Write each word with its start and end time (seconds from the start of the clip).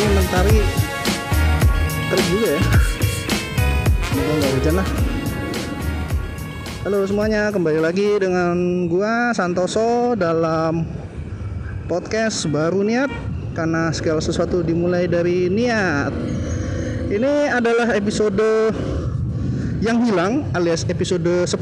ini 0.00 0.16
mentari 0.16 0.58
terik 2.08 2.26
juga 2.32 2.48
ya. 2.56 2.62
Semoga 4.08 4.32
nggak 4.32 4.52
hujan 4.56 4.74
lah. 4.80 4.88
Halo 6.80 6.98
semuanya 7.04 7.42
kembali 7.52 7.80
lagi 7.84 8.08
dengan 8.16 8.88
gua 8.88 9.36
Santoso 9.36 10.16
dalam 10.16 10.88
podcast 11.84 12.48
baru 12.48 12.80
niat 12.80 13.12
karena 13.52 13.92
segala 13.92 14.24
sesuatu 14.24 14.64
dimulai 14.64 15.04
dari 15.04 15.52
niat. 15.52 16.16
Ini 17.12 17.52
adalah 17.52 17.92
episode 17.92 18.72
yang 19.84 20.00
hilang 20.00 20.48
alias 20.56 20.88
episode 20.88 21.44
10 21.44 21.60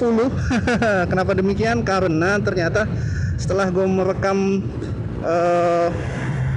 kenapa 1.10 1.34
demikian? 1.34 1.82
Karena 1.82 2.38
ternyata 2.38 2.86
setelah 3.34 3.66
gue 3.66 3.82
merekam 3.82 4.62
uh, 5.26 5.90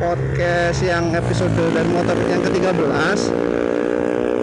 podcast 0.01 0.81
yang 0.81 1.13
episode 1.13 1.53
dari 1.53 1.85
motor 1.93 2.17
yang 2.25 2.41
ke-13. 2.41 3.21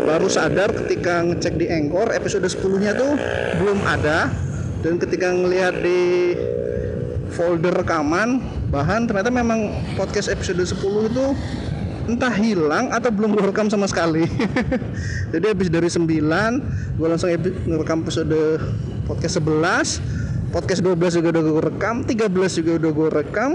Baru 0.07 0.31
sadar 0.31 0.71
ketika 0.71 1.27
ngecek 1.27 1.59
di 1.59 1.67
Anchor 1.67 2.15
episode 2.15 2.47
10 2.47 2.79
nya 2.79 2.95
tuh 2.95 3.19
belum 3.59 3.83
ada. 3.83 4.31
Dan 4.87 5.03
ketika 5.03 5.35
ngelihat 5.35 5.83
di 5.83 6.39
folder 7.35 7.75
rekaman 7.75 8.39
bahan 8.71 9.11
ternyata 9.11 9.35
memang 9.35 9.75
podcast 9.99 10.31
episode 10.31 10.63
10 10.63 11.11
itu 11.11 11.27
entah 12.07 12.33
hilang 12.39 12.95
atau 12.95 13.11
belum 13.11 13.35
gue 13.35 13.51
rekam 13.51 13.67
sama 13.67 13.91
sekali. 13.91 14.31
Jadi 15.35 15.45
habis 15.45 15.67
dari 15.75 15.91
9 15.91 16.07
gue 16.95 17.07
langsung 17.11 17.35
ngerekam 17.67 18.07
episode 18.07 18.63
podcast 19.11 19.43
11 19.43 20.55
podcast 20.55 20.81
12 20.87 21.19
juga 21.19 21.29
udah 21.35 21.43
gue 21.43 21.65
rekam 21.67 21.95
13 22.07 22.59
juga 22.63 22.71
udah 22.79 22.91
gue 22.95 23.09
rekam 23.11 23.51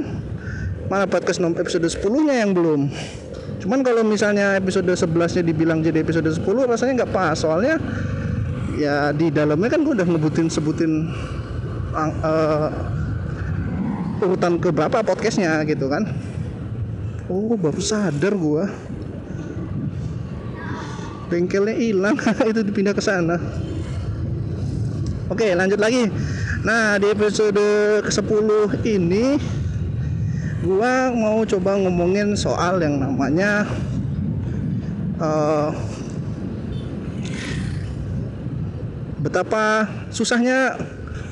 mana 0.91 1.07
podcast 1.07 1.39
episode 1.39 1.87
10 1.87 2.27
nya 2.27 2.35
yang 2.43 2.51
belum. 2.51 2.91
Cuman 3.63 3.79
kalau 3.79 4.03
misalnya 4.03 4.59
episode 4.59 4.91
11 4.91 5.39
nya 5.39 5.43
dibilang 5.47 5.79
jadi 5.79 6.03
episode 6.03 6.27
10 6.27 6.43
rasanya 6.67 7.03
nggak 7.03 7.13
pas. 7.15 7.39
Soalnya 7.39 7.79
ya 8.75 9.15
di 9.15 9.31
dalamnya 9.31 9.69
kan 9.71 9.85
gue 9.87 9.93
udah 9.95 10.07
ngebutin 10.07 10.51
sebutin 10.51 11.07
uh, 11.95 12.69
urutan 14.23 14.59
ke 14.59 14.69
berapa 14.71 15.03
podcastnya 15.03 15.63
gitu 15.67 15.87
kan. 15.87 16.07
Oh 17.31 17.55
baru 17.55 17.79
sadar 17.79 18.35
gua. 18.35 18.67
Bengkelnya 21.31 21.75
hilang 21.79 22.19
itu 22.51 22.61
dipindah 22.67 22.91
ke 22.91 22.99
sana. 22.99 23.39
Oke 25.31 25.55
lanjut 25.55 25.79
lagi. 25.79 26.11
Nah 26.67 26.99
di 26.99 27.07
episode 27.11 27.63
ke-10 28.03 28.47
ini 28.87 29.39
gua 30.63 31.11
mau 31.11 31.43
coba 31.43 31.75
ngomongin 31.75 32.39
soal 32.39 32.79
yang 32.79 32.95
namanya 32.95 33.67
uh, 35.19 35.75
betapa 39.19 39.87
susahnya 40.07 40.79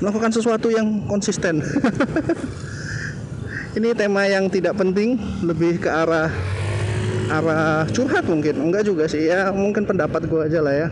melakukan 0.04 0.36
sesuatu 0.36 0.68
yang 0.68 1.08
konsisten. 1.08 1.64
Ini 3.78 3.96
tema 3.96 4.28
yang 4.28 4.52
tidak 4.52 4.76
penting 4.76 5.16
lebih 5.48 5.80
ke 5.80 5.88
arah 5.88 6.28
arah 7.32 7.88
curhat 7.88 8.28
mungkin. 8.28 8.60
Enggak 8.60 8.84
juga 8.84 9.08
sih 9.08 9.32
ya 9.32 9.56
mungkin 9.56 9.88
pendapat 9.88 10.28
gue 10.28 10.42
aja 10.44 10.60
lah 10.60 10.76
ya. 10.76 10.88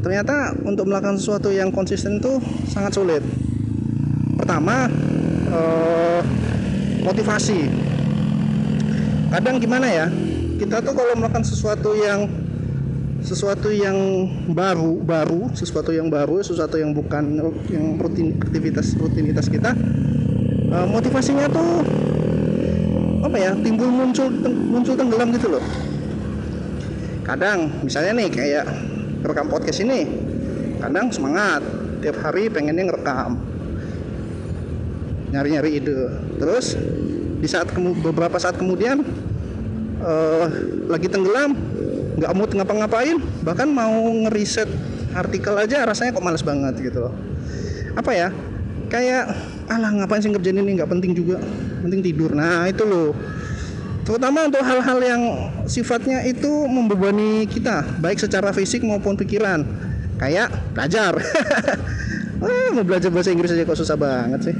Ternyata 0.00 0.56
untuk 0.64 0.88
melakukan 0.88 1.20
sesuatu 1.20 1.52
yang 1.52 1.68
konsisten 1.68 2.24
itu 2.24 2.40
sangat 2.72 2.96
sulit. 2.96 3.20
Pertama 4.40 4.88
eh, 5.52 6.20
motivasi. 7.04 7.68
Kadang 9.30 9.60
gimana 9.60 9.86
ya 9.86 10.06
kita 10.56 10.80
tuh 10.80 10.94
kalau 10.96 11.12
melakukan 11.18 11.44
sesuatu 11.44 11.92
yang 11.94 12.26
sesuatu 13.24 13.72
yang 13.72 13.96
baru 14.52 15.00
baru 15.00 15.48
sesuatu 15.56 15.90
yang 15.96 16.12
baru 16.12 16.44
sesuatu 16.44 16.76
yang 16.76 16.92
bukan 16.92 17.40
yang 17.72 17.96
rutin 17.96 18.36
aktivitas 18.36 18.92
rutinitas 19.00 19.48
kita 19.48 19.72
uh, 20.68 20.84
motivasinya 20.84 21.48
tuh 21.48 21.80
apa 23.24 23.36
ya 23.40 23.56
timbul 23.64 23.88
muncul 23.88 24.28
muncul 24.68 24.94
tenggelam 24.94 25.32
gitu 25.32 25.56
loh. 25.56 25.64
Kadang 27.24 27.72
misalnya 27.80 28.20
nih 28.20 28.28
kayak 28.28 28.64
rekam 29.24 29.48
podcast 29.48 29.80
ini 29.80 30.04
kadang 30.84 31.08
semangat 31.08 31.64
tiap 32.04 32.20
hari 32.20 32.52
pengennya 32.52 32.92
ngerekam 32.92 33.40
nyari-nyari 35.34 35.82
ide. 35.82 35.98
Terus 36.38 36.78
di 37.42 37.48
saat 37.50 37.74
beberapa 37.74 38.38
saat 38.38 38.54
kemudian 38.54 39.02
uh, 39.98 40.46
lagi 40.86 41.10
tenggelam 41.10 41.58
nggak 42.14 42.32
mood 42.38 42.50
ngapa-ngapain 42.54 43.18
bahkan 43.42 43.66
mau 43.66 43.90
ngeriset 44.24 44.70
artikel 45.12 45.58
aja 45.58 45.82
rasanya 45.82 46.14
kok 46.14 46.22
males 46.22 46.46
banget 46.46 46.78
gitu 46.78 47.10
loh. 47.10 47.14
Apa 47.98 48.14
ya? 48.14 48.28
Kayak 48.86 49.34
alah 49.66 49.90
ngapain 49.90 50.22
sih 50.22 50.30
ngerjain 50.30 50.62
ini? 50.62 50.78
Nggak 50.78 50.90
penting 50.90 51.12
juga. 51.18 51.42
Penting 51.82 52.00
tidur. 52.00 52.30
Nah 52.32 52.70
itu 52.70 52.86
loh. 52.86 53.10
Terutama 54.04 54.46
untuk 54.46 54.60
hal-hal 54.60 54.98
yang 55.00 55.22
sifatnya 55.64 56.22
itu 56.28 56.68
membebani 56.68 57.48
kita 57.48 57.82
baik 57.98 58.20
secara 58.20 58.54
fisik 58.54 58.84
maupun 58.86 59.18
pikiran. 59.18 59.64
Kayak 60.20 60.52
belajar. 60.76 61.18
Wah, 62.38 62.68
mau 62.76 62.84
belajar 62.86 63.10
bahasa 63.10 63.32
Inggris 63.34 63.50
aja 63.50 63.66
kok 63.66 63.78
susah 63.80 63.96
banget 63.98 64.52
sih 64.52 64.56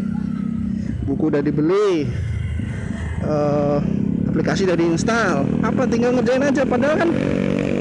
buku 1.04 1.30
udah 1.30 1.40
dibeli 1.44 2.08
uh, 3.24 3.78
aplikasi 4.28 4.66
udah 4.66 4.76
diinstal. 4.76 5.44
Apa 5.60 5.84
tinggal 5.86 6.16
ngerjain 6.16 6.42
aja. 6.42 6.62
Padahal 6.64 6.96
kan 7.06 7.10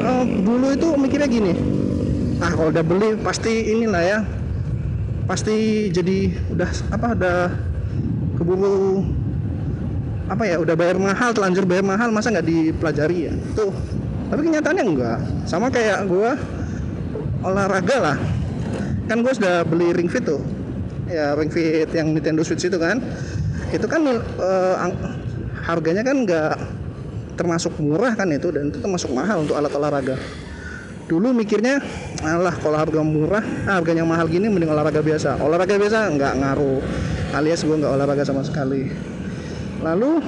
uh, 0.03 0.23
dulu 0.43 0.75
itu 0.75 0.87
mikirnya 0.99 1.29
gini 1.31 1.53
ah 2.43 2.51
kalau 2.51 2.69
udah 2.75 2.83
beli 2.83 3.15
pasti 3.23 3.71
inilah 3.71 4.03
ya 4.03 4.19
pasti 5.23 5.87
jadi 5.87 6.35
udah 6.51 6.69
apa 6.91 7.07
udah 7.15 7.39
keburu 8.35 9.07
apa 10.27 10.43
ya 10.43 10.59
udah 10.59 10.75
bayar 10.75 10.99
mahal 10.99 11.31
telanjur 11.31 11.63
bayar 11.63 11.87
mahal 11.87 12.11
masa 12.11 12.31
nggak 12.35 12.47
dipelajari 12.47 13.31
ya? 13.31 13.33
Tuh 13.55 13.71
tapi 14.27 14.49
kenyataannya 14.49 14.83
enggak. 14.83 15.19
Sama 15.45 15.69
kayak 15.69 16.09
gua 16.09 16.35
olahraga 17.43 17.97
lah. 18.01 18.17
Kan 19.05 19.19
gue 19.19 19.33
sudah 19.35 19.67
beli 19.67 19.91
ring 19.91 20.07
fit 20.07 20.23
tuh 20.23 20.39
ya 21.13 21.37
ring 21.37 21.53
fit 21.53 21.89
yang 21.93 22.09
Nintendo 22.17 22.41
Switch 22.41 22.65
itu 22.65 22.77
kan. 22.81 22.97
Itu 23.69 23.85
kan 23.85 24.01
uh, 24.09 24.75
harganya 25.63 26.01
kan 26.01 26.25
nggak 26.25 26.53
termasuk 27.33 27.73
murah 27.81 28.13
kan 28.13 28.29
itu 28.29 28.53
dan 28.53 28.69
itu 28.69 28.77
termasuk 28.81 29.09
mahal 29.13 29.45
untuk 29.45 29.57
alat 29.57 29.73
olahraga. 29.73 30.15
Dulu 31.09 31.35
mikirnya 31.35 31.83
alah 32.23 32.55
kalau 32.57 32.79
harga 32.79 33.01
murah 33.03 33.43
ah, 33.67 33.77
harganya 33.81 34.07
mahal 34.07 34.29
gini 34.29 34.47
mending 34.47 34.71
olahraga 34.71 35.03
biasa. 35.03 35.41
Olahraga 35.41 35.75
biasa 35.75 36.09
nggak 36.15 36.33
ngaruh 36.39 36.81
alias 37.35 37.61
gue 37.65 37.75
nggak 37.75 37.93
olahraga 37.93 38.23
sama 38.23 38.45
sekali. 38.45 38.89
Lalu 39.83 40.23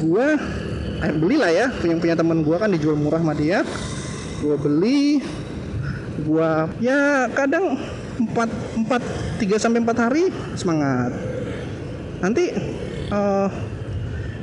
gue 0.00 0.26
eh, 1.00 1.12
beli 1.16 1.36
lah 1.40 1.52
ya 1.52 1.66
punya 1.72 1.96
punya 1.96 2.14
teman 2.18 2.44
gue 2.44 2.56
kan 2.58 2.68
dijual 2.68 2.98
murah 2.98 3.22
sama 3.22 3.32
dia. 3.32 3.64
Gue 4.42 4.56
beli 4.60 5.22
gue 6.20 6.50
ya 6.84 7.32
kadang 7.32 7.80
4 8.20 8.84
4 8.84 9.40
3 9.40 9.56
sampai 9.56 9.80
4 9.80 10.04
hari 10.04 10.24
semangat. 10.54 11.10
Nanti 12.20 12.52
uh, 13.08 13.48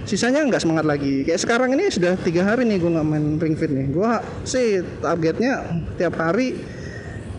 sisanya 0.10 0.42
nggak 0.50 0.64
semangat 0.64 0.86
lagi. 0.90 1.22
Kayak 1.22 1.42
sekarang 1.46 1.78
ini 1.78 1.94
sudah 1.94 2.18
tiga 2.18 2.42
hari 2.48 2.66
nih 2.66 2.82
gue 2.82 2.90
nggak 2.90 3.08
main 3.08 3.38
ring 3.38 3.54
fit 3.54 3.70
nih. 3.70 3.86
Gue 3.94 4.10
sih 4.48 4.82
targetnya 5.04 5.62
tiap 6.02 6.18
hari 6.18 6.58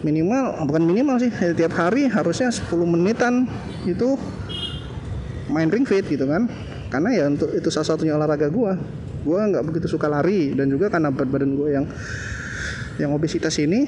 minimal 0.07 0.63
bukan 0.63 0.87
minimal 0.87 1.19
sih 1.19 1.31
ya, 1.35 1.51
tiap 1.59 1.75
hari 1.75 2.07
harusnya 2.07 2.55
10 2.55 2.71
menitan 2.87 3.51
itu 3.83 4.15
main 5.51 5.67
ring 5.67 5.83
fit 5.83 6.07
gitu 6.07 6.29
kan. 6.31 6.47
Karena 6.89 7.11
ya 7.13 7.25
untuk 7.27 7.51
itu 7.53 7.69
salah 7.69 7.99
satunya 7.99 8.15
olahraga 8.15 8.49
gue 8.49 8.73
gue 9.19 9.41
nggak 9.51 9.65
begitu 9.67 9.87
suka 9.91 10.07
lari 10.07 10.55
dan 10.55 10.71
juga 10.71 10.89
karena 10.89 11.11
berat 11.11 11.29
badan 11.29 11.53
gue 11.59 11.69
yang 11.75 11.85
yang 13.03 13.11
obesitas 13.13 13.55
ini 13.59 13.85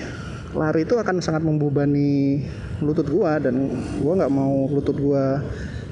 lari 0.50 0.82
itu 0.82 0.98
akan 0.98 1.22
sangat 1.22 1.46
membebani 1.46 2.42
lutut 2.82 3.06
gue 3.06 3.32
dan 3.38 3.70
gue 4.02 4.12
nggak 4.18 4.32
mau 4.32 4.66
lutut 4.66 4.98
gue 4.98 5.24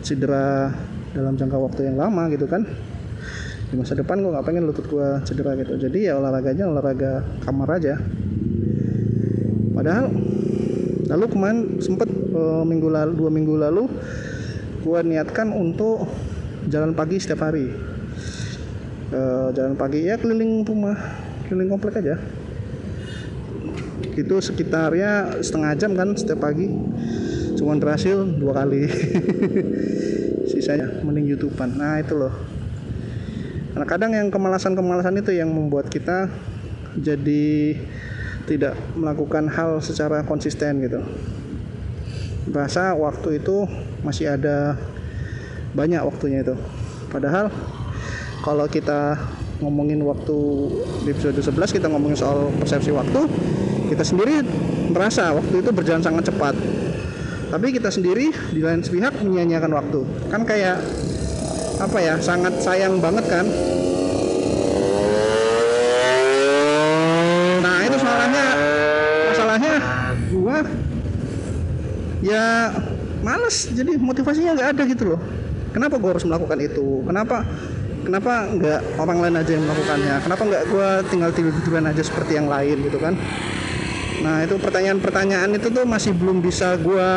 cedera 0.03 0.75
dalam 1.15 1.39
jangka 1.39 1.59
waktu 1.59 1.91
yang 1.91 1.97
lama 1.99 2.27
gitu 2.35 2.51
kan. 2.51 2.67
Di 3.69 3.75
masa 3.77 3.95
depan 3.95 4.19
gue 4.19 4.31
nggak 4.35 4.47
pengen 4.47 4.67
lutut 4.67 4.87
gue 4.91 5.09
cedera 5.23 5.55
gitu. 5.55 5.79
Jadi 5.79 6.11
ya 6.11 6.19
olahraganya 6.19 6.67
olahraga 6.67 7.23
kamar 7.47 7.79
aja. 7.79 8.03
Padahal 9.79 10.11
lalu 11.07 11.25
kemarin 11.31 11.59
sempet 11.79 12.11
e, 12.11 12.43
minggu 12.67 12.91
lalu 12.91 13.13
dua 13.15 13.31
minggu 13.31 13.55
lalu 13.55 13.85
gue 14.83 14.99
niatkan 15.07 15.55
untuk 15.55 16.11
jalan 16.67 16.99
pagi 16.99 17.23
setiap 17.23 17.47
hari. 17.47 17.71
E, 19.15 19.21
jalan 19.55 19.79
pagi 19.79 20.03
ya 20.03 20.19
keliling 20.19 20.67
rumah 20.67 20.99
keliling 21.47 21.71
komplek 21.71 22.03
aja 22.03 22.19
itu 24.19 24.43
sekitarnya 24.43 25.39
setengah 25.39 25.73
jam 25.79 25.95
kan 25.95 26.19
setiap 26.19 26.43
pagi. 26.43 26.67
Cuman 27.55 27.79
berhasil 27.79 28.27
dua 28.39 28.63
kali. 28.65 28.91
Sisanya 30.51 31.03
mending 31.07 31.31
youtuber 31.31 31.71
nah 31.71 32.03
itu 32.03 32.19
loh. 32.19 32.35
Nah 33.79 33.87
kadang 33.87 34.11
yang 34.11 34.27
kemalasan-kemalasan 34.33 35.23
itu 35.23 35.31
yang 35.31 35.55
membuat 35.55 35.87
kita 35.87 36.27
jadi 36.99 37.79
tidak 38.49 38.75
melakukan 38.99 39.47
hal 39.47 39.79
secara 39.79 40.25
konsisten 40.27 40.83
gitu. 40.83 41.05
Bahasa 42.49 42.97
waktu 42.97 43.39
itu 43.39 43.69
masih 44.03 44.35
ada 44.35 44.75
banyak 45.77 46.01
waktunya 46.01 46.43
itu. 46.43 46.57
Padahal 47.13 47.53
kalau 48.41 48.65
kita 48.67 49.21
ngomongin 49.59 50.03
waktu 50.07 50.37
di 51.03 51.09
episode 51.11 51.39
11 51.39 51.77
kita 51.77 51.87
ngomongin 51.91 52.19
soal 52.19 52.51
persepsi 52.59 52.95
waktu 52.95 53.27
kita 53.89 54.05
sendiri 54.05 54.45
merasa 54.93 55.33
waktu 55.33 55.65
itu 55.65 55.71
berjalan 55.73 56.05
sangat 56.05 56.29
cepat. 56.29 56.55
Tapi 57.49 57.73
kita 57.73 57.89
sendiri 57.89 58.29
di 58.53 58.61
lain 58.61 58.85
pihak 58.85 59.25
menyia-nyiakan 59.25 59.73
waktu. 59.73 60.01
Kan 60.29 60.45
kayak 60.45 60.85
apa 61.81 61.99
ya 62.03 62.15
sangat 62.21 62.61
sayang 62.61 63.01
banget 63.01 63.25
kan? 63.25 63.49
Nah 67.65 67.79
itu 67.89 67.97
masalahnya 67.97 68.47
masalahnya 69.33 69.75
gua 70.29 70.57
ya 72.21 72.45
males. 73.25 73.73
Jadi 73.73 73.97
motivasinya 73.97 74.53
nggak 74.53 74.71
ada 74.77 74.83
gitu 74.85 75.17
loh. 75.17 75.21
Kenapa 75.73 75.97
gua 75.97 76.13
harus 76.13 76.29
melakukan 76.29 76.61
itu? 76.61 77.01
Kenapa 77.09 77.49
kenapa 78.09 78.49
nggak 78.49 78.81
orang 78.97 79.19
lain 79.21 79.35
aja 79.37 79.51
yang 79.53 79.65
melakukannya 79.69 80.15
kenapa 80.25 80.43
nggak 80.49 80.65
gua 80.73 80.89
tinggal 81.13 81.31
tidur 81.37 81.53
tiduran 81.61 81.85
aja 81.93 82.01
seperti 82.01 82.41
yang 82.41 82.49
lain 82.49 82.81
gitu 82.81 82.97
kan 82.97 83.15
Nah 84.19 84.43
itu 84.43 84.59
pertanyaan-pertanyaan 84.59 85.51
itu 85.55 85.71
tuh 85.71 85.87
masih 85.87 86.11
belum 86.15 86.43
bisa 86.43 86.75
gue 86.79 87.11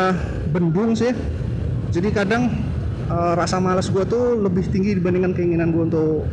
bendung 0.54 0.94
sih. 0.94 1.14
Jadi 1.92 2.10
kadang 2.14 2.48
uh, 3.10 3.34
rasa 3.34 3.58
malas 3.58 3.90
gue 3.90 4.06
tuh 4.06 4.38
lebih 4.38 4.70
tinggi 4.70 4.96
dibandingkan 4.96 5.34
keinginan 5.34 5.74
gue 5.74 5.84
untuk 5.92 6.24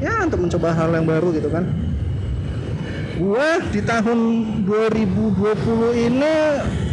ya 0.00 0.24
untuk 0.24 0.40
mencoba 0.46 0.72
hal 0.72 0.94
yang 0.94 1.06
baru 1.06 1.28
gitu 1.34 1.50
kan. 1.50 1.66
Gue 3.20 3.48
di 3.74 3.80
tahun 3.84 4.18
2020 4.64 6.06
ini 6.08 6.34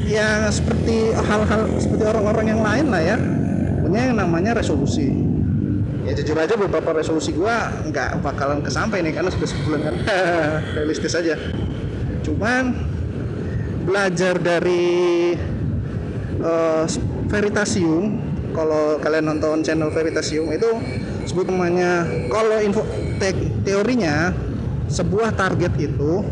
ya 0.09 0.49
seperti 0.51 1.15
hal-hal 1.15 1.71
seperti 1.79 2.03
orang-orang 2.03 2.45
yang 2.57 2.61
lain 2.63 2.87
lah 2.91 3.01
ya 3.03 3.17
punya 3.83 4.11
yang 4.11 4.19
namanya 4.19 4.59
resolusi 4.59 5.26
ya 6.07 6.13
jujur 6.15 6.39
aja 6.39 6.55
beberapa 6.55 6.95
resolusi 6.95 7.35
gue 7.35 7.55
nggak 7.91 8.23
bakalan 8.23 8.63
kesampai 8.63 9.03
nih 9.03 9.11
karena 9.19 9.27
sudah 9.27 9.47
sebulan 9.51 9.79
kan. 9.83 9.95
Realistis 10.79 11.13
aja. 11.19 11.35
Cuman 12.23 12.71
belajar 13.83 14.39
dari 14.39 15.35
uh, 16.39 16.87
Veritasium 17.27 18.23
kalau 18.55 18.95
kalian 19.03 19.35
nonton 19.35 19.61
channel 19.67 19.91
Veritasium 19.91 20.47
itu 20.55 20.67
sebut 21.27 21.51
namanya 21.51 22.07
kalau 22.31 22.57
info 22.63 22.87
te 23.19 23.35
teorinya 23.67 24.31
sebuah 24.87 25.35
target 25.35 25.75
itu 25.75 26.23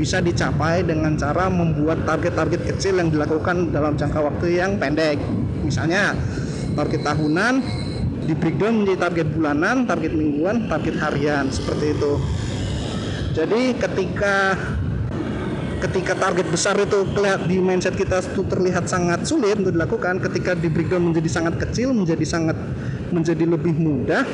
bisa 0.00 0.24
dicapai 0.24 0.86
dengan 0.86 1.18
cara 1.18 1.50
membuat 1.52 2.06
target-target 2.06 2.64
kecil 2.64 3.02
yang 3.02 3.10
dilakukan 3.12 3.74
dalam 3.74 3.98
jangka 3.98 4.22
waktu 4.22 4.56
yang 4.56 4.78
pendek. 4.78 5.18
Misalnya 5.66 6.14
target 6.78 7.02
tahunan 7.02 7.54
di 8.28 8.36
breakdown 8.36 8.84
menjadi 8.84 9.08
target 9.08 9.28
bulanan, 9.32 9.88
target 9.88 10.12
mingguan, 10.12 10.68
target 10.68 11.00
harian 11.00 11.48
seperti 11.48 11.96
itu. 11.96 12.12
Jadi 13.32 13.72
ketika 13.80 14.52
ketika 15.78 16.12
target 16.18 16.46
besar 16.50 16.74
itu 16.76 17.06
kelihatan 17.14 17.46
di 17.46 17.56
mindset 17.62 17.94
kita 17.94 18.20
itu 18.20 18.42
terlihat 18.44 18.90
sangat 18.90 19.24
sulit 19.24 19.56
untuk 19.62 19.72
dilakukan 19.72 20.18
ketika 20.20 20.58
di 20.58 20.68
breakdown 20.68 21.08
menjadi 21.08 21.30
sangat 21.30 21.54
kecil 21.56 21.94
menjadi 21.94 22.26
sangat 22.26 22.58
menjadi 23.14 23.46
lebih 23.46 23.78
mudah 23.78 24.26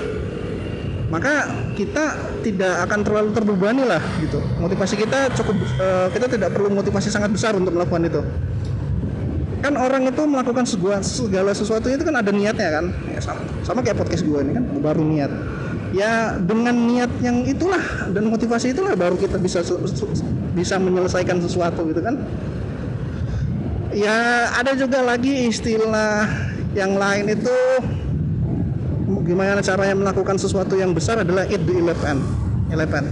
maka 1.12 1.46
kita 1.76 2.16
tidak 2.40 2.88
akan 2.88 3.00
terlalu 3.04 3.30
terbebani 3.36 3.84
lah 3.84 4.00
gitu 4.24 4.40
motivasi 4.56 4.96
kita 4.96 5.36
cukup 5.36 5.56
uh, 5.76 6.08
kita 6.16 6.26
tidak 6.32 6.48
perlu 6.56 6.72
motivasi 6.72 7.12
sangat 7.12 7.28
besar 7.28 7.52
untuk 7.60 7.76
melakukan 7.76 8.08
itu 8.08 8.24
kan 9.64 9.80
orang 9.80 10.04
itu 10.04 10.22
melakukan 10.28 10.68
segala, 10.68 11.00
segala 11.00 11.50
sesuatu 11.56 11.88
itu 11.88 12.04
kan 12.04 12.20
ada 12.20 12.28
niatnya 12.28 12.68
kan? 12.68 12.84
Ya, 13.08 13.20
sama, 13.24 13.40
sama 13.64 13.80
kayak 13.80 13.96
podcast 13.96 14.20
gue 14.20 14.36
ini 14.44 14.52
kan 14.60 14.64
baru 14.84 15.00
niat. 15.00 15.32
Ya 15.96 16.36
dengan 16.36 16.76
niat 16.76 17.08
yang 17.24 17.48
itulah 17.48 17.80
dan 18.12 18.28
motivasi 18.28 18.76
itulah 18.76 18.92
baru 18.92 19.16
kita 19.16 19.40
bisa 19.40 19.64
bisa 20.52 20.76
menyelesaikan 20.76 21.40
sesuatu 21.40 21.88
gitu 21.88 22.04
kan? 22.04 22.20
Ya 23.96 24.52
ada 24.52 24.76
juga 24.76 25.00
lagi 25.00 25.48
istilah 25.48 26.28
yang 26.76 27.00
lain 27.00 27.32
itu 27.32 27.56
gimana 29.24 29.64
caranya 29.64 29.96
melakukan 29.96 30.36
sesuatu 30.36 30.76
yang 30.76 30.92
besar 30.92 31.24
adalah 31.24 31.48
eat 31.48 31.62
the 31.64 31.72
eleven 31.72 32.20
eleven 32.68 33.08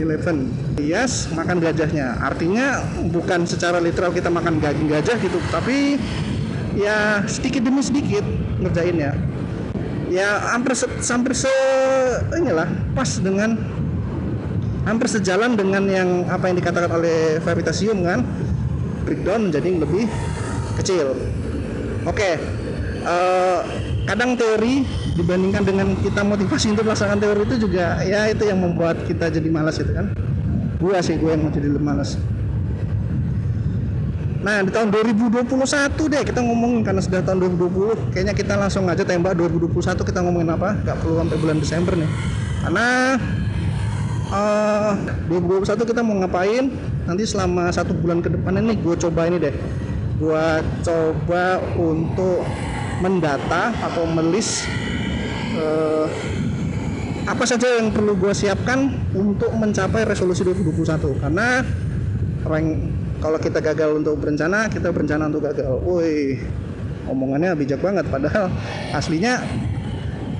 eleven. 0.00 0.52
Yes 0.78 1.28
makan 1.32 1.60
gajahnya. 1.62 2.20
Artinya 2.20 2.84
bukan 3.10 3.44
secara 3.48 3.80
literal 3.80 4.12
kita 4.12 4.28
makan 4.28 4.60
gajah 4.62 5.16
gitu 5.20 5.38
tapi 5.48 5.96
ya 6.76 7.24
sedikit 7.24 7.64
demi 7.64 7.80
sedikit 7.80 8.22
ngerjainnya 8.60 9.16
ya. 10.12 10.52
Hampir 10.52 10.76
se, 10.76 10.86
hampir 11.10 11.32
se 11.32 11.52
inilah 12.36 12.68
pas 12.92 13.08
dengan 13.20 13.56
hampir 14.86 15.10
sejalan 15.10 15.58
dengan 15.58 15.82
yang 15.90 16.08
apa 16.30 16.46
yang 16.46 16.56
dikatakan 16.62 16.90
oleh 16.92 17.42
Veritasium 17.42 18.06
kan? 18.06 18.22
Breakdown 19.02 19.50
menjadi 19.50 19.68
lebih 19.82 20.06
kecil. 20.78 21.14
Oke 22.06 22.22
okay. 22.22 22.34
uh, 23.02 23.10
eh, 23.10 23.60
kadang 24.06 24.38
teori 24.38 25.05
dibandingkan 25.16 25.64
dengan 25.64 25.96
kita 26.04 26.20
motivasi 26.20 26.76
untuk 26.76 26.84
melaksanakan 26.86 27.18
teori 27.24 27.42
itu 27.48 27.56
juga 27.66 28.04
ya 28.04 28.28
itu 28.28 28.44
yang 28.44 28.60
membuat 28.60 29.00
kita 29.08 29.32
jadi 29.32 29.48
malas 29.48 29.80
itu 29.80 29.90
kan. 29.96 30.12
Gua 30.76 31.00
sih 31.00 31.16
gue 31.16 31.32
yang 31.32 31.40
mau 31.40 31.50
jadi 31.50 31.72
malas. 31.72 32.20
Nah 34.44 34.62
di 34.62 34.70
tahun 34.70 34.94
2021 34.94 35.50
deh 36.12 36.22
kita 36.22 36.38
ngomongin 36.44 36.86
karena 36.86 37.02
sudah 37.02 37.18
tahun 37.24 37.50
2020 37.58 38.14
kayaknya 38.14 38.34
kita 38.36 38.54
langsung 38.54 38.86
aja 38.86 39.02
tembak 39.02 39.34
2021 39.34 39.82
kita 40.06 40.20
ngomongin 40.22 40.54
apa? 40.54 40.76
Gak 40.86 41.02
perlu 41.02 41.18
sampai 41.24 41.38
bulan 41.42 41.58
Desember 41.58 41.92
nih. 41.98 42.10
Karena 42.62 42.88
uh, 44.30 44.92
eh, 45.32 45.66
2021 45.66 45.90
kita 45.90 46.00
mau 46.04 46.14
ngapain? 46.22 46.70
Nanti 47.08 47.24
selama 47.26 47.74
satu 47.74 47.96
bulan 47.96 48.22
ke 48.22 48.30
depan 48.30 48.60
ini 48.60 48.78
gue 48.78 48.94
coba 48.94 49.26
ini 49.26 49.42
deh. 49.42 49.54
Gue 50.22 50.46
coba 50.84 51.58
untuk 51.74 52.46
mendata 53.02 53.74
atau 53.82 54.06
melis 54.08 54.62
uh, 55.56 56.06
apa 57.26 57.42
saja 57.42 57.82
yang 57.82 57.90
perlu 57.90 58.14
gue 58.14 58.30
siapkan 58.30 58.86
untuk 59.10 59.50
mencapai 59.50 60.06
resolusi 60.06 60.46
2021 60.46 61.22
karena 61.26 61.66
rank 62.46 62.68
kalau 63.18 63.38
kita 63.42 63.58
gagal 63.58 63.98
untuk 63.98 64.22
berencana 64.22 64.70
kita 64.70 64.94
berencana 64.94 65.26
untuk 65.26 65.42
gagal. 65.42 65.82
Woi 65.82 66.38
omongannya 67.10 67.58
bijak 67.58 67.82
banget 67.82 68.06
padahal 68.06 68.50
aslinya 68.94 69.42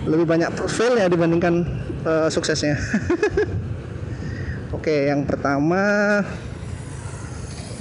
lebih 0.07 0.27
banyak 0.27 0.55
fail 0.71 0.95
ya 0.95 1.11
dibandingkan 1.11 1.67
uh, 2.07 2.29
suksesnya. 2.31 2.79
Oke 4.77 5.11
yang 5.11 5.27
pertama 5.27 6.23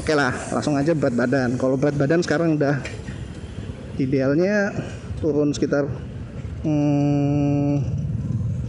oke 0.01 0.13
lah 0.13 0.33
langsung 0.53 0.77
aja 0.77 0.93
berat 0.93 1.17
badan. 1.17 1.57
Kalau 1.57 1.77
berat 1.77 1.97
badan 1.97 2.21
sekarang 2.21 2.57
udah 2.61 2.77
idealnya 3.97 4.73
turun 5.17 5.49
sekitar 5.49 5.89
hmm, 6.65 7.73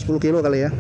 10 0.05 0.23
kilo 0.23 0.39
kali 0.45 0.69
ya. 0.69 0.71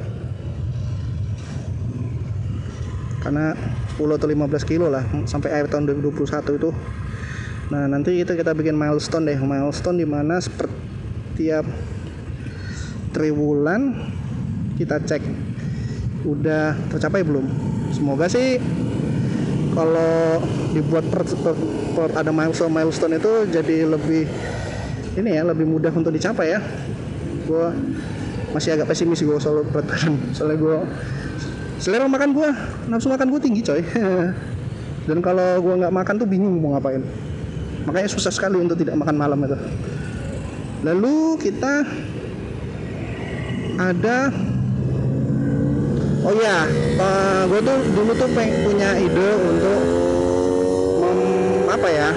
Karena 3.24 3.56
10 3.98 4.20
atau 4.20 4.28
15 4.28 4.68
kilo 4.68 4.86
lah 4.86 5.02
sampai 5.26 5.50
akhir 5.50 5.72
tahun 5.72 5.90
2021 5.98 6.60
itu. 6.60 6.70
Nah 7.72 7.90
nanti 7.90 8.14
itu 8.22 8.30
kita 8.36 8.54
bikin 8.54 8.78
milestone 8.78 9.26
deh. 9.26 9.38
Milestone 9.40 9.98
di 9.98 10.06
mana 10.06 10.38
setiap 10.38 11.66
triwulan 13.10 14.12
kita 14.76 15.00
cek 15.02 15.24
udah 16.28 16.76
tercapai 16.92 17.26
belum? 17.26 17.48
Semoga 17.90 18.28
sih 18.30 18.60
kalau 19.72 20.40
dibuat 20.72 21.04
per, 21.08 21.24
per, 21.24 21.54
per 21.96 22.08
ada 22.16 22.32
milestone 22.32 22.72
milestone 22.72 23.16
itu 23.16 23.32
jadi 23.48 23.88
lebih 23.88 24.24
ini 25.16 25.30
ya 25.36 25.42
lebih 25.48 25.64
mudah 25.64 25.92
untuk 25.92 26.12
dicapai 26.12 26.56
ya 26.56 26.60
gue 27.46 27.66
masih 28.50 28.74
agak 28.74 28.90
pesimis 28.90 29.22
gue 29.22 29.38
soal 29.38 29.62
berat 29.70 29.86
badan 29.86 30.18
soalnya 30.34 30.58
gue 30.58 30.76
selera 31.76 32.08
makan 32.08 32.32
gua 32.32 32.50
nafsu 32.88 33.12
makan 33.12 33.28
gua 33.28 33.40
tinggi 33.40 33.60
coy. 33.60 33.82
Dan 35.08 35.22
kalau 35.22 35.62
gua 35.62 35.74
nggak 35.86 35.94
makan 35.94 36.14
tuh 36.18 36.28
bingung 36.28 36.58
mau 36.58 36.74
ngapain. 36.74 37.04
Makanya 37.86 38.10
susah 38.10 38.32
sekali 38.34 38.58
untuk 38.58 38.74
tidak 38.80 38.98
makan 38.98 39.14
malam 39.14 39.38
itu. 39.46 39.54
Lalu 40.82 41.38
kita 41.38 41.86
ada 43.76 44.32
oh 46.26 46.32
iya 46.32 46.64
uh, 46.96 47.42
gue 47.44 47.60
tuh 47.60 47.78
dulu 47.92 48.12
tuh 48.16 48.28
punya 48.34 48.96
ide 48.96 49.30
untuk 49.36 49.80
mem, 50.96 51.20
apa 51.70 51.88
ya 51.92 52.08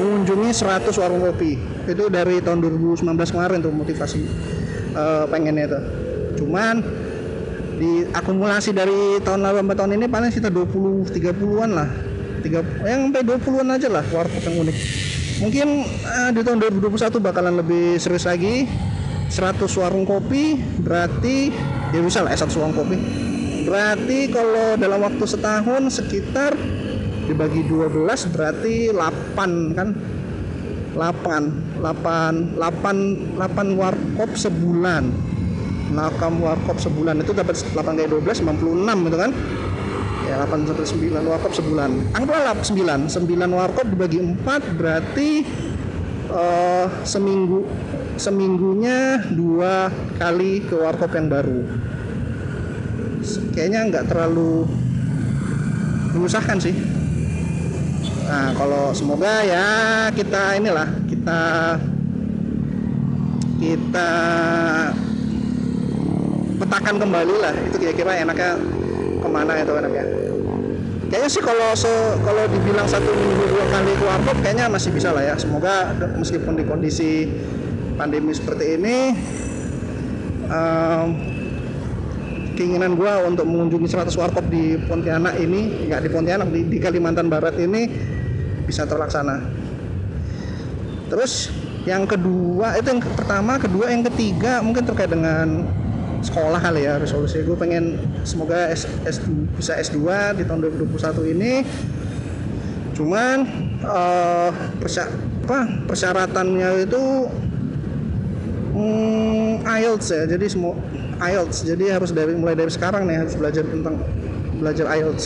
mengunjungi 0.00 0.50
100 0.54 0.88
warung 1.00 1.20
kopi. 1.24 1.58
Itu 1.88 2.08
dari 2.08 2.38
tahun 2.40 2.62
2019 2.62 3.02
kemarin 3.32 3.58
tuh 3.60 3.72
motivasi 3.74 4.20
uh, 4.96 5.24
pengennya 5.28 5.66
itu 5.68 5.80
cuman 6.42 6.80
di 7.76 8.06
akumulasi 8.14 8.70
dari 8.70 9.18
tahun 9.24 9.42
lalu 9.42 9.56
sampai 9.64 9.76
tahun 9.76 9.92
ini 9.98 10.06
paling 10.06 10.30
sekitar 10.30 10.52
20 10.54 11.10
30-an 11.12 11.70
lah. 11.72 11.88
3 12.42 12.90
yang 12.90 13.00
sampai 13.10 13.22
20-an 13.22 13.68
aja 13.74 13.88
lah 13.90 14.04
warkop 14.10 14.42
yang 14.42 14.66
unik. 14.66 14.76
Mungkin 15.42 15.68
uh, 16.06 16.30
di 16.30 16.40
tahun 16.42 16.58
2021 16.62 17.18
bakalan 17.18 17.54
lebih 17.62 17.98
serius 17.98 18.26
lagi. 18.26 18.66
100 19.32 19.64
warung 19.80 20.04
kopi 20.04 20.60
berarti 20.84 21.48
ya 21.88 22.04
bisa 22.04 22.20
lah 22.20 22.36
100 22.36 22.52
warung 22.60 22.76
kopi. 22.76 22.96
Berarti 23.64 24.28
kalau 24.28 24.76
dalam 24.76 25.00
waktu 25.00 25.24
setahun 25.24 25.82
sekitar 25.88 26.52
dibagi 27.26 27.62
12 27.66 28.34
berarti 28.34 28.90
8 28.90 29.78
kan? 29.78 29.88
8 30.92 31.80
8 31.80 32.60
8 32.60 33.38
8 33.38 33.80
warkop 33.80 34.30
sebulan. 34.36 35.04
8 35.92 36.44
warkop 36.44 36.76
sebulan. 36.80 37.20
Itu 37.20 37.32
dapat 37.32 37.56
8 37.60 37.96
kali 37.96 38.08
12 38.08 38.44
96 38.44 39.06
gitu 39.08 39.18
kan? 39.18 39.30
Ya 40.28 40.44
8 40.44 40.68
sampai 40.68 40.86
9 40.86 41.30
warkop 41.32 41.52
sebulan. 41.56 41.90
Anggaplah 42.16 42.56
9 42.60 43.08
9 43.08 43.58
warkop 43.58 43.86
dibagi 43.88 44.18
4 44.20 44.78
berarti 44.78 45.30
uh, 46.32 46.86
seminggu 47.04 47.64
seminggunya 48.16 49.24
dua 49.32 49.88
kali 50.20 50.64
ke 50.64 50.76
warkop 50.76 51.12
yang 51.16 51.32
baru. 51.32 51.64
Kayaknya 53.54 53.80
nggak 53.88 54.04
terlalu 54.10 54.66
menyusahkan 56.12 56.60
sih 56.60 57.01
Nah, 58.22 58.50
kalau 58.54 58.94
semoga 58.94 59.42
ya 59.42 59.66
kita 60.14 60.56
inilah 60.58 60.88
kita 61.10 61.40
kita 63.62 64.10
petakan 66.62 66.96
kembali 67.02 67.34
lah. 67.38 67.54
Itu 67.70 67.76
kira-kira 67.82 68.18
enaknya 68.22 68.58
ke 69.22 69.28
mana 69.30 69.52
itu 69.62 69.72
enaknya 69.74 70.04
kayaknya 71.12 71.28
sih 71.28 71.44
kalau 71.44 71.76
se 71.76 71.92
kalau 72.24 72.48
dibilang 72.48 72.88
satu 72.88 73.12
minggu 73.12 73.44
dua 73.52 73.68
kali 73.68 73.92
warkop 74.00 74.36
kayaknya 74.40 74.66
masih 74.72 74.90
bisa 74.96 75.12
lah 75.12 75.20
ya. 75.20 75.34
Semoga 75.36 75.92
meskipun 76.16 76.56
di 76.56 76.64
kondisi 76.64 77.28
pandemi 78.00 78.32
seperti 78.32 78.80
ini 78.80 79.12
um, 80.48 81.31
keinginan 82.54 82.94
gue 82.96 83.12
untuk 83.26 83.44
mengunjungi 83.48 83.88
100 83.88 84.12
warkop 84.16 84.46
di 84.48 84.76
Pontianak 84.86 85.36
ini 85.40 85.88
nggak 85.88 86.00
di 86.04 86.08
Pontianak 86.12 86.48
di, 86.48 86.60
di 86.68 86.78
Kalimantan 86.78 87.28
Barat 87.32 87.56
ini 87.58 87.88
bisa 88.64 88.86
terlaksana. 88.86 89.42
Terus 91.12 91.52
yang 91.82 92.06
kedua 92.06 92.78
itu 92.78 92.88
yang 92.94 93.02
pertama 93.02 93.58
kedua 93.58 93.90
yang 93.90 94.06
ketiga 94.06 94.62
mungkin 94.62 94.86
terkait 94.86 95.10
dengan 95.10 95.66
sekolah 96.22 96.62
kali 96.62 96.86
ya 96.86 96.96
resolusi. 97.02 97.42
Gue 97.42 97.58
pengen 97.58 97.98
semoga 98.22 98.70
S, 98.70 98.86
S, 99.04 99.18
bisa 99.58 99.74
S2 99.76 99.98
di 100.38 100.42
tahun 100.46 100.62
2021 100.70 101.34
ini. 101.34 101.52
Cuman 102.94 103.48
uh, 103.82 104.50
persya, 104.78 105.10
apa, 105.42 105.66
persyaratannya 105.90 106.86
itu 106.86 107.02
hmm, 108.72 109.66
IELTS 109.66 110.06
ya 110.12 110.22
jadi 110.24 110.46
semua 110.48 110.78
IELTS. 111.30 111.62
Jadi 111.62 111.84
harus 111.92 112.10
dari 112.10 112.34
mulai 112.34 112.58
dari 112.58 112.72
sekarang 112.72 113.06
nih 113.06 113.26
harus 113.26 113.34
belajar 113.38 113.62
tentang 113.62 114.00
belajar 114.58 114.86
IELTS. 114.90 115.24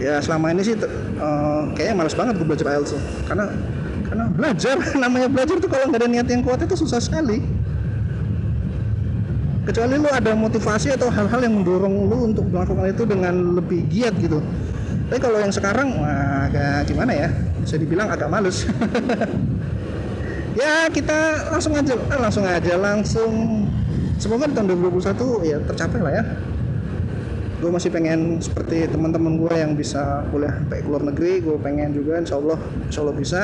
Ya 0.00 0.16
selama 0.24 0.56
ini 0.56 0.64
sih 0.64 0.74
uh, 0.80 1.68
kayaknya 1.76 1.94
males 2.00 2.16
banget 2.16 2.40
gue 2.40 2.46
belajar 2.48 2.66
IELTS 2.72 2.96
karena 3.28 3.52
karena 4.08 4.24
belajar 4.32 4.76
namanya 5.02 5.28
belajar 5.28 5.56
tuh 5.60 5.68
kalau 5.68 5.92
nggak 5.92 6.00
ada 6.00 6.08
niat 6.08 6.26
yang 6.28 6.42
kuat 6.44 6.64
itu 6.64 6.76
susah 6.76 7.00
sekali. 7.00 7.44
Kecuali 9.60 10.00
lu 10.00 10.08
ada 10.08 10.32
motivasi 10.32 10.88
atau 10.96 11.12
hal-hal 11.12 11.46
yang 11.46 11.60
mendorong 11.60 12.08
lu 12.08 12.32
untuk 12.32 12.48
melakukan 12.48 12.90
itu 12.90 13.04
dengan 13.04 13.60
lebih 13.60 13.86
giat 13.92 14.16
gitu. 14.18 14.40
Tapi 15.12 15.20
kalau 15.20 15.38
yang 15.38 15.52
sekarang 15.52 16.00
wah 16.00 16.48
agak 16.48 16.88
gimana 16.88 17.12
ya? 17.12 17.28
Bisa 17.60 17.76
dibilang 17.76 18.08
agak 18.08 18.32
males 18.32 18.64
ya 20.58 20.90
kita 20.90 21.50
langsung 21.52 21.74
aja 21.76 21.94
langsung 22.18 22.44
aja 22.46 22.74
langsung. 22.78 23.32
Semoga 24.20 24.44
di 24.44 24.52
tahun 24.52 24.76
2021 24.76 25.48
ya 25.48 25.58
tercapai 25.64 26.00
lah 26.04 26.12
ya. 26.12 26.24
Gue 27.60 27.70
masih 27.72 27.92
pengen 27.92 28.40
seperti 28.40 28.88
teman-teman 28.88 29.36
gue 29.40 29.52
yang 29.52 29.72
bisa 29.76 30.24
kuliah 30.32 30.56
sampai 30.60 30.80
luar 30.84 31.04
negeri 31.04 31.40
gue 31.44 31.56
pengen 31.60 31.92
juga 31.92 32.20
insya 32.20 32.36
Allah 32.36 32.58
insya 32.88 33.00
Allah 33.04 33.16
bisa. 33.16 33.42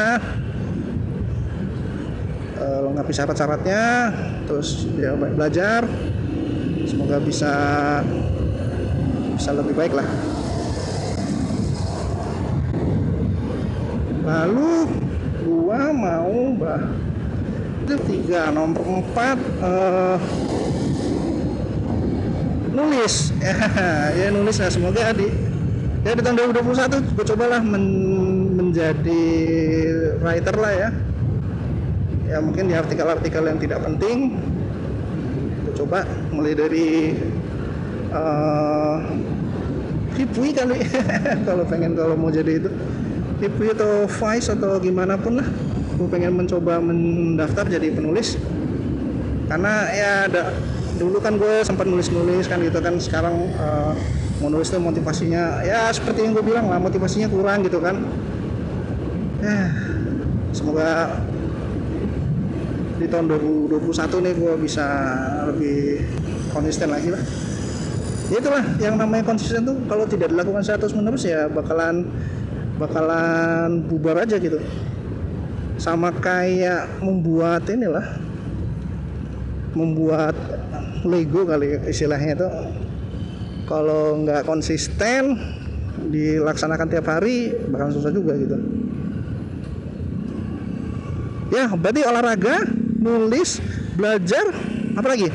Uh, 2.57 2.89
lengkapi 2.89 3.13
syarat-syaratnya 3.13 3.83
terus 4.49 4.89
ya 4.97 5.17
belajar. 5.17 5.85
Semoga 6.89 7.21
bisa 7.21 7.53
bisa 9.37 9.51
lebih 9.53 9.75
baik 9.77 9.93
lah. 9.97 10.09
Lalu 14.27 15.06
gua 15.77 15.93
mau 15.93 16.57
bah 16.57 16.81
itu 17.85 17.95
tiga 18.09 18.49
nomor 18.51 19.05
empat 19.05 19.39
uh, 19.61 20.17
nulis. 22.73 23.31
Ya 24.19 24.33
nulis 24.33 24.57
lah 24.57 24.73
semoga 24.73 25.13
di 25.13 25.29
ya 26.03 26.17
di 26.17 26.23
tahun 26.25 26.57
2021 26.57 27.13
gue 27.13 27.25
cobalah 27.29 27.61
men, 27.61 27.85
menjadi 28.57 29.25
writer 30.25 30.57
lah 30.57 30.73
ya. 30.73 30.89
Ya 32.27 32.43
mungkin 32.43 32.73
di 32.73 32.75
artikel-artikel 32.75 33.45
yang 33.45 33.61
tidak 33.61 33.85
penting 33.85 34.35
gue 35.63 35.73
coba 35.77 36.09
mulai 36.33 36.57
dari 36.57 37.15
uh, 38.17 38.99
Hipwi 40.17 40.57
kali. 40.57 40.81
Kalau 41.47 41.69
pengen 41.69 41.93
kalau 41.93 42.17
mau 42.17 42.33
jadi 42.33 42.65
itu 42.65 42.73
Hipwi 43.37 43.69
atau 43.77 44.09
Vice 44.09 44.49
atau 44.49 44.81
gimana 44.81 45.21
pun 45.21 45.41
lah. 45.41 45.49
Gue 45.97 46.09
pengen 46.09 46.37
mencoba 46.37 46.81
mendaftar 46.81 47.69
jadi 47.69 47.93
penulis. 47.93 48.41
Karena 49.47 49.87
ya 49.93 50.11
ada 50.29 50.57
dulu 50.97 51.21
kan 51.21 51.37
gue 51.37 51.61
sempat 51.61 51.85
nulis-nulis 51.85 52.49
kan 52.49 52.61
gitu 52.65 52.81
kan. 52.81 52.97
Sekarang 52.97 53.53
uh, 53.61 53.93
mau 54.41 54.49
nulis 54.49 54.69
tuh 54.69 54.81
motivasinya 54.81 55.65
ya 55.65 55.89
seperti 55.93 56.25
yang 56.25 56.33
gue 56.37 56.45
bilang 56.45 56.69
lah 56.69 56.81
motivasinya 56.81 57.29
kurang 57.29 57.65
gitu 57.65 57.81
kan. 57.81 58.01
Eh 59.45 59.69
semoga 60.57 61.21
di 62.97 63.05
tahun 63.05 63.29
2021 63.29 64.25
nih 64.25 64.35
gue 64.41 64.55
bisa 64.57 64.87
lebih 65.53 66.01
konsisten 66.57 66.89
lagi 66.89 67.13
lah. 67.13 67.21
Ya 68.27 68.43
itulah 68.43 68.65
yang 68.81 68.97
namanya 68.97 69.29
konsisten 69.29 69.69
tuh. 69.69 69.77
Kalau 69.87 70.09
tidak 70.09 70.33
dilakukan 70.33 70.65
100 70.65 70.97
menerus 70.97 71.23
ya 71.29 71.47
bakalan 71.53 72.09
bakalan 72.77 73.85
bubar 73.89 74.23
aja 74.25 74.37
gitu. 74.37 74.61
Sama 75.77 76.13
kayak 76.13 77.01
membuat 77.05 77.69
inilah 77.69 78.17
membuat 79.77 80.37
Lego 81.05 81.45
kali 81.45 81.77
istilahnya 81.85 82.33
itu. 82.37 82.49
Kalau 83.67 84.23
nggak 84.23 84.47
konsisten 84.47 85.37
dilaksanakan 86.09 86.87
tiap 86.89 87.07
hari 87.11 87.53
bakal 87.69 87.93
susah 87.93 88.13
juga 88.15 88.37
gitu. 88.39 88.57
Ya 91.55 91.71
berarti 91.71 92.03
olahraga 92.03 92.67
nulis 92.99 93.63
belajar 93.95 94.51
apa 94.99 95.09
lagi? 95.13 95.29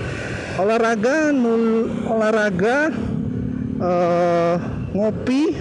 Olahraga 0.60 1.32
nul 1.32 1.88
olahraga 2.04 2.92
uh, 3.80 4.56
ngopi 4.92 5.56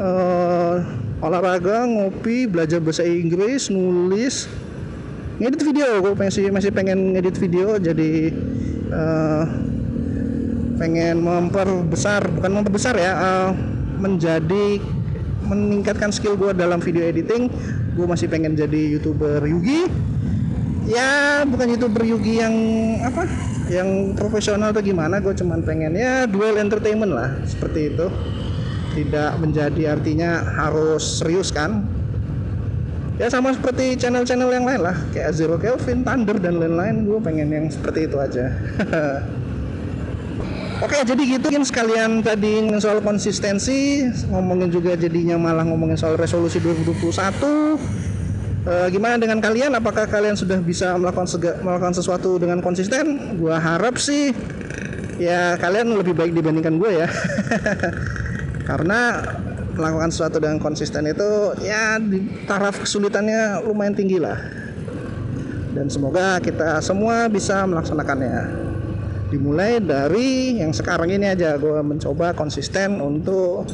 uh, 0.00 0.76
olahraga 1.20 1.88
ngopi 1.88 2.46
belajar 2.48 2.78
bahasa 2.80 3.04
Inggris 3.04 3.72
nulis. 3.72 4.48
Ngedit 5.36 5.62
video 5.68 6.00
gue 6.00 6.12
masih 6.16 6.48
masih 6.48 6.72
pengen 6.72 7.12
ngedit 7.12 7.36
video 7.36 7.76
jadi 7.76 8.32
uh, 8.88 9.44
pengen 10.80 11.20
memperbesar 11.20 12.24
bukan 12.32 12.50
memperbesar 12.60 12.96
ya 12.96 13.12
uh, 13.16 13.50
menjadi 14.00 14.80
meningkatkan 15.44 16.08
skill 16.12 16.40
gue 16.40 16.56
dalam 16.56 16.80
video 16.80 17.04
editing. 17.04 17.52
Gue 17.96 18.06
masih 18.08 18.28
pengen 18.28 18.56
jadi 18.56 18.96
youtuber 18.96 19.44
Yugi. 19.44 19.88
Ya 20.88 21.42
bukan 21.44 21.76
youtuber 21.76 22.02
Yugi 22.06 22.40
yang 22.40 22.54
apa? 23.04 23.28
Yang 23.66 24.14
profesional 24.16 24.70
atau 24.72 24.80
gimana 24.80 25.20
gue 25.20 25.34
cuman 25.36 25.60
pengen 25.66 25.98
ya 25.98 26.24
duel 26.24 26.56
entertainment 26.56 27.12
lah 27.12 27.34
seperti 27.44 27.92
itu 27.92 28.06
tidak 28.96 29.36
menjadi 29.36 29.92
artinya 29.92 30.40
harus 30.56 31.20
serius 31.20 31.52
kan 31.52 31.84
ya 33.20 33.28
sama 33.28 33.52
seperti 33.52 34.00
channel-channel 34.00 34.48
yang 34.48 34.64
lain 34.64 34.80
lah 34.80 34.96
kayak 35.12 35.36
Zero 35.36 35.60
Kelvin, 35.60 36.00
Thunder 36.00 36.40
dan 36.40 36.56
lain-lain 36.56 37.04
gue 37.04 37.18
pengen 37.20 37.48
yang 37.52 37.66
seperti 37.68 38.08
itu 38.08 38.16
aja 38.16 38.48
Oke 40.76 41.00
jadi 41.08 41.40
gitu 41.40 41.48
kan 41.48 41.64
sekalian 41.64 42.20
tadi 42.20 42.60
soal 42.84 43.00
konsistensi 43.00 44.04
ngomongin 44.28 44.68
juga 44.68 44.92
jadinya 44.92 45.40
malah 45.40 45.64
ngomongin 45.64 45.96
soal 45.96 46.20
resolusi 46.20 46.60
2021 46.60 48.06
Eh, 48.66 48.88
gimana 48.90 49.14
dengan 49.14 49.38
kalian? 49.38 49.78
Apakah 49.78 50.10
kalian 50.10 50.34
sudah 50.34 50.58
bisa 50.58 50.98
melakukan 50.98 51.30
sega- 51.30 51.62
melakukan 51.62 51.94
sesuatu 51.94 52.34
dengan 52.34 52.58
konsisten? 52.58 53.38
Gua 53.38 53.62
harap 53.62 53.94
sih 53.94 54.34
ya 55.22 55.54
kalian 55.62 55.94
lebih 55.94 56.18
baik 56.18 56.34
dibandingkan 56.34 56.74
gue 56.74 57.06
ya. 57.06 57.06
Karena 58.66 59.22
melakukan 59.78 60.10
sesuatu 60.10 60.42
dengan 60.42 60.58
konsisten 60.58 61.06
itu 61.06 61.54
ya 61.62 62.02
di 62.02 62.26
taraf 62.50 62.82
kesulitannya 62.82 63.62
lumayan 63.62 63.94
tinggi 63.94 64.18
lah. 64.18 64.36
Dan 65.76 65.86
semoga 65.92 66.40
kita 66.42 66.80
semua 66.82 67.28
bisa 67.30 67.62
melaksanakannya. 67.68 68.66
Dimulai 69.28 69.78
dari 69.78 70.58
yang 70.58 70.72
sekarang 70.72 71.12
ini 71.12 71.28
aja 71.28 71.60
gue 71.60 71.78
mencoba 71.84 72.32
konsisten 72.32 72.98
untuk 72.98 73.68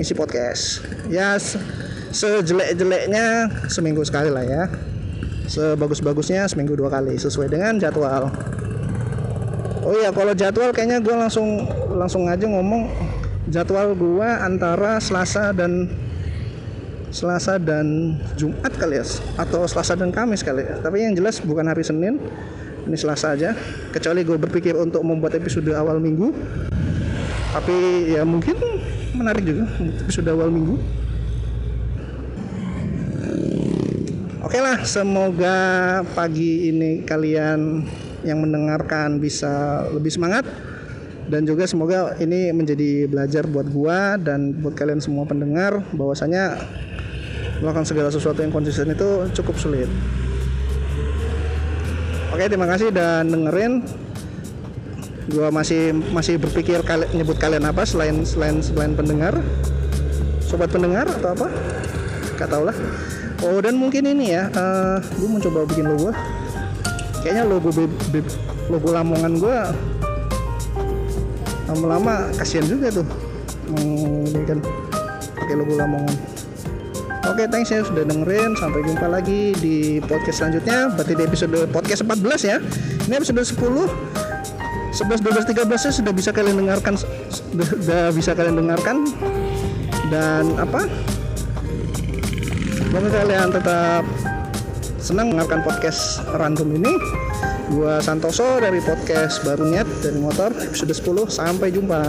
isi 0.00 0.16
podcast. 0.16 0.80
Ya 1.12 1.36
se- 1.36 1.60
sejelek-jeleknya 2.10 3.52
seminggu 3.68 4.00
sekali 4.02 4.32
lah 4.32 4.42
ya. 4.48 4.64
Sebagus-bagusnya 5.46 6.48
seminggu 6.48 6.72
dua 6.72 6.88
kali 6.88 7.20
sesuai 7.20 7.52
dengan 7.52 7.76
jadwal. 7.76 8.32
Oh 9.82 9.92
iya, 9.98 10.14
kalau 10.14 10.32
jadwal 10.32 10.72
kayaknya 10.72 11.02
gue 11.04 11.12
langsung 11.12 11.68
langsung 11.92 12.24
aja 12.30 12.46
ngomong 12.48 12.88
jadwal 13.50 13.94
gue 13.98 14.28
antara 14.28 15.02
Selasa 15.02 15.50
dan 15.50 15.90
Selasa 17.12 17.60
dan 17.60 18.16
Jumat 18.40 18.72
kali 18.78 18.96
ya 18.96 19.04
atau 19.36 19.68
Selasa 19.68 19.98
dan 19.98 20.14
Kamis 20.14 20.40
kali 20.40 20.64
ya. 20.64 20.80
Tapi 20.80 21.04
yang 21.04 21.12
jelas 21.12 21.42
bukan 21.44 21.68
hari 21.68 21.84
Senin. 21.84 22.16
Ini 22.82 22.96
Selasa 22.98 23.36
aja. 23.36 23.54
Kecuali 23.94 24.26
gue 24.26 24.34
berpikir 24.40 24.74
untuk 24.74 25.04
membuat 25.04 25.38
episode 25.38 25.70
awal 25.76 26.00
minggu. 26.02 26.34
Tapi 27.52 28.10
ya 28.16 28.24
mungkin 28.24 28.56
menarik 29.12 29.44
juga 29.44 29.68
episode 30.02 30.28
awal 30.32 30.48
minggu. 30.48 30.80
Oke 34.42 34.58
lah, 34.58 34.84
semoga 34.84 35.56
pagi 36.12 36.68
ini 36.68 37.04
kalian 37.04 37.86
yang 38.24 38.38
mendengarkan 38.40 39.16
bisa 39.16 39.84
lebih 39.92 40.12
semangat 40.12 40.44
dan 41.30 41.46
juga 41.46 41.68
semoga 41.70 42.18
ini 42.18 42.50
menjadi 42.50 43.06
belajar 43.06 43.46
buat 43.46 43.68
gua 43.70 44.18
dan 44.18 44.58
buat 44.58 44.74
kalian 44.74 44.98
semua 44.98 45.22
pendengar 45.22 45.82
bahwasanya 45.94 46.58
melakukan 47.62 47.86
segala 47.86 48.10
sesuatu 48.10 48.42
yang 48.42 48.50
konsisten 48.50 48.90
itu 48.90 49.30
cukup 49.38 49.54
sulit. 49.54 49.86
Oke, 52.34 52.48
terima 52.48 52.66
kasih 52.66 52.90
dan 52.90 53.30
dengerin. 53.30 53.86
Gua 55.30 55.54
masih 55.54 55.94
masih 56.10 56.42
berpikir 56.42 56.82
kali, 56.82 57.06
nyebut 57.14 57.38
kalian 57.38 57.62
apa 57.70 57.86
selain 57.86 58.26
selain 58.26 58.58
selain 58.58 58.98
pendengar, 58.98 59.38
sobat 60.42 60.74
pendengar 60.74 61.06
atau 61.06 61.38
apa? 61.38 61.46
Gak 62.34 62.50
tau 62.50 62.66
lah. 62.66 62.76
Oh 63.46 63.58
dan 63.62 63.78
mungkin 63.78 64.06
ini 64.06 64.34
ya, 64.34 64.50
eh 64.50 64.98
gue 65.02 65.28
mau 65.30 65.38
coba 65.38 65.66
bikin 65.66 65.86
logo. 65.86 66.10
Kayaknya 67.22 67.44
logo 67.46 67.70
logo 68.70 68.88
Lamongan 68.90 69.34
gue 69.38 69.58
lama-lama 71.72 72.28
kasihan 72.36 72.68
juga 72.68 72.92
tuh 72.92 73.06
mau 73.72 74.24
ini 74.28 74.44
kan 74.44 74.58
pakai 75.38 75.54
logo 75.56 75.74
Lamongan. 75.74 76.16
Oke, 77.22 77.46
thanks 77.46 77.70
ya 77.70 77.86
sudah 77.86 78.02
dengerin. 78.02 78.58
Sampai 78.58 78.82
jumpa 78.82 79.06
lagi 79.06 79.54
di 79.62 80.02
podcast 80.02 80.42
selanjutnya. 80.42 80.90
Berarti 80.90 81.14
di 81.14 81.22
episode 81.22 81.58
podcast 81.70 82.02
14 82.02 82.50
ya. 82.50 82.58
Ini 83.06 83.14
episode 83.22 83.40
10 83.46 83.88
11 84.92 85.24
12 85.24 85.54
13 85.54 85.64
-nya 85.64 85.92
sudah 85.94 86.12
bisa 86.12 86.30
kalian 86.34 86.60
dengarkan 86.60 86.98
sudah, 86.98 87.66
sudah 87.78 88.02
bisa 88.12 88.36
kalian 88.36 88.60
dengarkan 88.60 89.08
dan 90.12 90.44
apa 90.60 90.84
Semoga 92.92 93.24
kalian 93.24 93.48
tetap 93.48 94.04
senang 95.00 95.32
mendengarkan 95.32 95.64
podcast 95.64 96.20
random 96.36 96.76
ini. 96.76 96.92
Gua 97.72 98.04
Santoso 98.04 98.60
dari 98.60 98.84
podcast 98.84 99.40
Baru 99.48 99.64
Niat 99.64 100.04
dari 100.04 100.20
Motor 100.20 100.52
episode 100.60 100.92
10. 100.92 101.32
Sampai 101.32 101.72
jumpa. 101.72 102.04